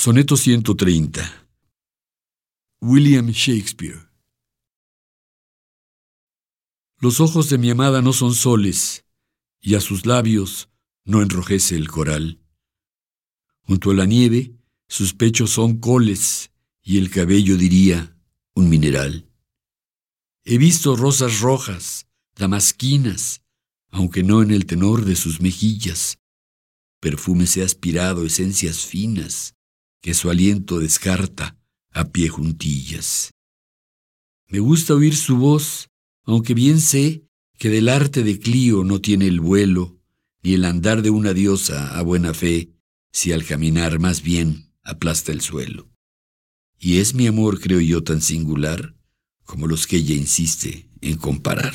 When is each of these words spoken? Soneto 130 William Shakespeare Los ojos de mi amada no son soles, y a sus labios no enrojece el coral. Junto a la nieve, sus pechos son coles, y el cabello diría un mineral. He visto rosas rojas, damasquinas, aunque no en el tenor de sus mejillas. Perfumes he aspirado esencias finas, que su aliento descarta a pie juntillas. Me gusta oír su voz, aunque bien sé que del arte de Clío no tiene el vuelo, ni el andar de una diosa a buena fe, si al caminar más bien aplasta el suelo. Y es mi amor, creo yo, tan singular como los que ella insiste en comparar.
Soneto 0.00 0.36
130 0.36 1.48
William 2.80 3.30
Shakespeare 3.30 4.08
Los 7.00 7.18
ojos 7.18 7.50
de 7.50 7.58
mi 7.58 7.68
amada 7.70 8.00
no 8.00 8.12
son 8.12 8.32
soles, 8.32 9.04
y 9.60 9.74
a 9.74 9.80
sus 9.80 10.06
labios 10.06 10.68
no 11.04 11.20
enrojece 11.20 11.74
el 11.74 11.88
coral. 11.88 12.40
Junto 13.62 13.90
a 13.90 13.94
la 13.94 14.06
nieve, 14.06 14.54
sus 14.86 15.14
pechos 15.14 15.50
son 15.50 15.80
coles, 15.80 16.52
y 16.80 16.98
el 16.98 17.10
cabello 17.10 17.56
diría 17.56 18.16
un 18.54 18.68
mineral. 18.68 19.28
He 20.44 20.58
visto 20.58 20.94
rosas 20.94 21.40
rojas, 21.40 22.06
damasquinas, 22.36 23.42
aunque 23.90 24.22
no 24.22 24.42
en 24.42 24.52
el 24.52 24.64
tenor 24.64 25.04
de 25.04 25.16
sus 25.16 25.40
mejillas. 25.40 26.20
Perfumes 27.00 27.56
he 27.56 27.64
aspirado 27.64 28.24
esencias 28.24 28.86
finas, 28.86 29.57
que 30.00 30.14
su 30.14 30.30
aliento 30.30 30.78
descarta 30.78 31.56
a 31.90 32.08
pie 32.08 32.28
juntillas. 32.28 33.30
Me 34.48 34.60
gusta 34.60 34.94
oír 34.94 35.16
su 35.16 35.36
voz, 35.36 35.88
aunque 36.24 36.54
bien 36.54 36.80
sé 36.80 37.24
que 37.58 37.68
del 37.68 37.88
arte 37.88 38.22
de 38.22 38.38
Clío 38.38 38.84
no 38.84 39.00
tiene 39.00 39.26
el 39.26 39.40
vuelo, 39.40 39.98
ni 40.42 40.54
el 40.54 40.64
andar 40.64 41.02
de 41.02 41.10
una 41.10 41.34
diosa 41.34 41.98
a 41.98 42.02
buena 42.02 42.32
fe, 42.32 42.70
si 43.10 43.32
al 43.32 43.44
caminar 43.44 43.98
más 43.98 44.22
bien 44.22 44.72
aplasta 44.82 45.32
el 45.32 45.40
suelo. 45.40 45.90
Y 46.78 46.98
es 46.98 47.14
mi 47.14 47.26
amor, 47.26 47.60
creo 47.60 47.80
yo, 47.80 48.04
tan 48.04 48.22
singular 48.22 48.94
como 49.44 49.66
los 49.66 49.86
que 49.86 49.96
ella 49.96 50.14
insiste 50.14 50.88
en 51.00 51.16
comparar. 51.16 51.74